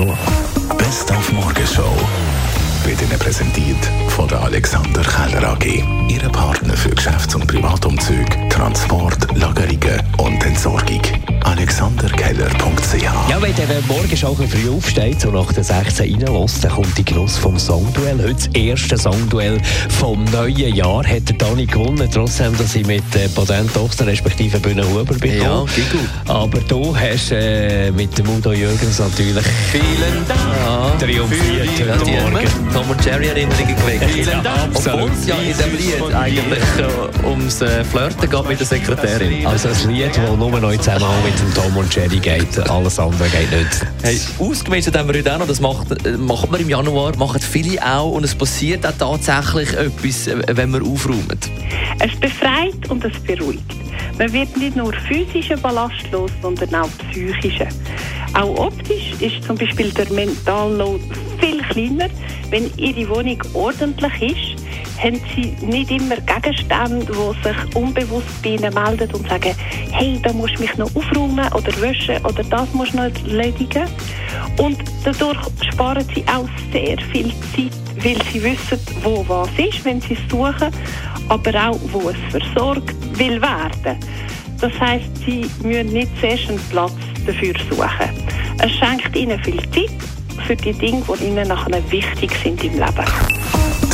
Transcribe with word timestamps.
Januar. 0.00 0.18
Best 0.78 1.12
auf 1.12 1.30
Morgenshow 1.32 1.94
wird 2.84 3.02
Ihnen 3.02 3.18
präsentiert 3.18 3.76
von 4.08 4.26
der 4.28 4.40
Alexander 4.40 5.02
Keller 5.02 5.50
AG. 5.50 5.84
Ihre 6.08 6.30
Partner 6.30 6.74
für 6.74 6.90
Geschäfts- 6.90 7.34
und 7.34 7.46
Privatumzüge, 7.46 8.48
Transport, 8.48 9.36
Lagerungen 9.36 10.00
und 10.16 10.44
Entsorgung. 10.46 10.69
Wenn 13.70 13.86
der 13.86 13.96
morgen 13.96 14.16
schon 14.16 14.36
ein 14.40 14.48
früh 14.48 14.68
aufsteht, 14.68 15.20
so 15.20 15.30
nach 15.30 15.52
der 15.52 15.62
16 15.62 16.24
reinlässt, 16.24 16.64
dann 16.64 16.72
kommt 16.72 16.98
die 16.98 17.04
Genuss 17.04 17.38
vom 17.38 17.56
Songduell. 17.56 18.18
Heute 18.18 18.34
das 18.34 18.46
erste 18.48 18.98
Songduell 18.98 19.60
vom 20.00 20.24
neuen 20.24 20.74
Jahr 20.74 21.06
hat 21.06 21.28
der 21.28 21.36
Dani 21.36 21.66
gewonnen, 21.66 22.08
trotzdem, 22.12 22.56
dass 22.58 22.74
ich 22.74 22.84
mit 22.84 23.04
äh, 23.14 23.28
Patent 23.28 23.72
Tochter 23.72 24.08
respektive 24.08 24.58
Bühne 24.58 24.84
Huber 24.84 25.14
bin. 25.14 25.40
Ja, 25.40 25.60
gut. 25.60 25.68
Aber 26.26 26.58
du 26.58 26.96
hast 26.96 27.30
äh, 27.30 27.92
mit 27.92 28.18
dem 28.18 28.28
Udo 28.30 28.50
Jürgens 28.50 28.98
natürlich 28.98 29.46
Vielen 29.70 30.26
Dank. 30.26 30.98
triumphiert 30.98 31.78
Ja, 31.78 31.94
heute 31.94 32.04
die 32.04 32.10
Morgen. 32.10 32.48
Tom 32.74 32.90
und 32.90 33.04
Jerry 33.04 33.28
Erinnerungen 33.28 33.76
geweckt. 33.76 34.04
Vielen 34.10 34.42
Dank. 34.42 34.74
Obwohl 34.74 35.10
es 35.12 35.28
ja 35.28 35.36
in 35.36 35.46
diesem 35.46 35.76
Lied 35.76 36.14
eigentlich 36.16 36.58
äh, 36.58 37.24
ums 37.24 37.60
äh, 37.60 37.84
Flirten 37.84 38.28
geht 38.28 38.48
mit 38.48 38.58
der 38.58 38.66
Sekretärin. 38.66 39.46
Also 39.46 39.68
ein 39.68 39.94
Lied, 39.94 40.16
das 40.16 40.36
nur 40.36 40.58
noch 40.58 40.72
in 40.72 40.78
Zusammenhang 40.80 41.22
mit 41.24 41.38
dem 41.38 41.54
Tom 41.54 41.76
und 41.76 41.94
Jerry 41.94 42.18
geht. 42.18 42.58
Alles 42.68 42.98
andere 42.98 43.28
geht 43.28 43.48
nicht. 43.52 43.59
Hey, 44.02 44.18
ausgemistet 44.38 44.96
haben 44.96 45.08
wir 45.08 45.18
heute 45.18 45.34
auch 45.34 45.38
noch, 45.38 45.46
das 45.46 45.60
macht, 45.60 46.06
äh, 46.06 46.12
macht 46.12 46.50
man 46.50 46.60
im 46.60 46.70
Januar, 46.70 47.16
machen 47.16 47.40
viele 47.40 47.84
auch 47.84 48.12
und 48.12 48.24
es 48.24 48.34
passiert 48.34 48.86
auch 48.86 49.18
tatsächlich 49.18 49.72
etwas, 49.74 50.28
äh, 50.28 50.42
wenn 50.56 50.72
wir 50.72 50.82
aufräumen. 50.82 51.38
Es 51.98 52.18
befreit 52.18 52.88
und 52.88 53.04
es 53.04 53.18
beruhigt. 53.20 53.62
Man 54.18 54.32
wird 54.32 54.56
nicht 54.56 54.76
nur 54.76 54.92
physischen 55.08 55.60
Ballast 55.60 56.10
los, 56.10 56.30
sondern 56.40 56.74
auch 56.74 56.88
psychischen. 57.10 57.68
Auch 58.34 58.66
optisch 58.66 59.12
ist 59.20 59.44
zum 59.46 59.56
Beispiel 59.56 59.90
der 59.90 60.10
Mentalload 60.12 61.02
viel 61.38 61.62
kleiner. 61.70 62.08
Wenn 62.50 62.70
Ihre 62.76 63.08
Wohnung 63.08 63.42
ordentlich 63.54 64.22
ist, 64.22 64.64
haben 65.02 65.20
Sie 65.34 65.54
nicht 65.64 65.90
immer 65.90 66.16
Gegenstände, 66.16 67.06
die 67.06 67.48
sich 67.48 67.76
unbewusst 67.76 68.42
bei 68.42 68.50
Ihnen 68.50 68.74
melden 68.74 69.10
und 69.14 69.28
sagen, 69.28 69.54
hey, 69.92 70.20
da 70.22 70.32
musst 70.32 70.56
du 70.56 70.62
mich 70.62 70.76
noch 70.76 70.94
aufräumen 70.94 71.46
oder 71.52 71.72
waschen 71.80 72.24
oder 72.24 72.42
das 72.44 72.72
musst 72.72 72.92
du 72.92 72.96
noch 72.96 73.10
erledigen. 73.26 73.88
Und 74.58 74.78
dadurch 75.04 75.38
sparen 75.72 76.04
Sie 76.14 76.24
auch 76.28 76.48
sehr 76.72 76.98
viel 77.12 77.32
Zeit, 77.54 78.04
weil 78.04 78.18
Sie 78.32 78.42
wissen, 78.42 78.78
wo 79.02 79.24
was 79.28 79.48
ist, 79.58 79.84
wenn 79.84 80.00
Sie 80.00 80.14
es 80.14 80.30
suchen, 80.30 80.70
aber 81.28 81.68
auch, 81.68 81.78
wo 81.92 82.10
es 82.10 82.16
versorgt 82.30 82.94
will 83.18 83.40
werden. 83.40 83.98
Das 84.60 84.72
heißt, 84.78 85.06
Sie 85.24 85.48
müssen 85.62 85.92
nicht 85.92 86.10
zuerst 86.20 86.48
einen 86.48 86.60
Platz 86.70 86.92
dafür 87.26 87.54
suchen. 87.68 88.10
Es 88.62 88.70
schenkt 88.72 89.16
Ihnen 89.16 89.42
viel 89.42 89.62
Zeit 89.70 89.90
für 90.46 90.56
die 90.56 90.72
Dinge, 90.72 91.02
die 91.18 91.24
Ihnen 91.24 91.48
nachher 91.48 91.90
wichtig 91.90 92.30
sind 92.42 92.62
im 92.62 92.74
Leben. 92.74 93.04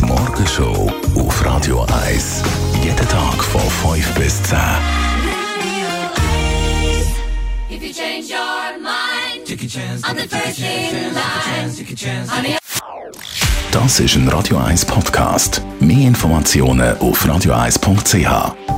Die 0.00 0.04
Morgenshow 0.04 0.90
auf 1.14 1.44
Radio 1.44 1.86
1. 2.06 2.42
Jeden 2.82 3.08
Tag 3.08 3.42
von 3.44 3.94
5 3.94 4.14
bis 4.14 4.42
10. 4.44 4.58
change 7.96 8.28
your 8.28 8.78
mind, 8.78 9.46
I'm 10.04 10.16
the 10.16 10.28
first 10.28 10.58
in 10.60 11.14
line. 11.14 12.28
Honey, 12.28 12.56
Das 13.72 14.00
ist 14.00 14.16
ein 14.16 14.28
Radio 14.28 14.58
1 14.58 14.84
Podcast. 14.84 15.62
Mehr 15.80 16.08
Informationen 16.08 16.98
auf 16.98 17.24
radio1.ch. 17.24 18.75